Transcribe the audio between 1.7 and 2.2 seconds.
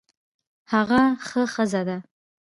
ده